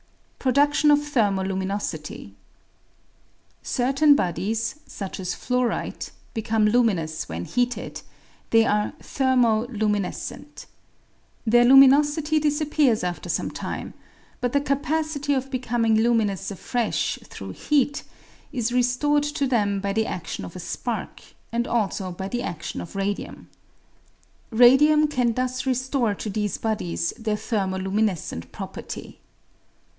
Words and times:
Production 0.39 0.89
of 0.89 0.97
Thcrmo 0.97 1.45
lnmijiosity. 1.47 2.31
—Ceita.m 3.63 4.15
bodies, 4.15 4.79
such 4.87 5.19
as 5.19 5.35
fluorite, 5.35 6.09
become 6.33 6.65
luminous 6.65 7.29
when 7.29 7.45
heated; 7.45 8.01
they 8.49 8.65
are 8.65 8.93
thermo 8.99 9.67
luminescent. 9.67 10.65
Their 11.45 11.63
luminosity 11.63 12.39
disappears 12.39 13.03
after 13.03 13.29
some 13.29 13.51
time, 13.51 13.93
but 14.39 14.53
the 14.53 14.61
capacity 14.61 15.35
of 15.35 15.51
becoming 15.51 15.95
lummous 15.97 16.49
afresh 16.49 17.19
through 17.23 17.51
heat 17.51 18.01
is 18.51 18.71
restored 18.73 19.21
to 19.23 19.45
them 19.45 19.79
by 19.79 19.93
the 19.93 20.05
adion 20.05 20.43
of 20.43 20.55
a 20.55 20.59
spark, 20.59 21.21
and 21.51 21.67
also 21.67 22.11
by 22.11 22.27
the 22.27 22.39
adion 22.39 22.81
of 22.81 22.95
radium. 22.95 23.51
Radium 24.49 25.07
can 25.07 25.33
thus 25.35 25.67
restore 25.67 26.15
to 26.15 26.31
these 26.31 26.57
bodies 26.57 27.13
their 27.19 27.37
thermo 27.37 27.77
luminescent 27.77 28.51
property. 28.51 29.19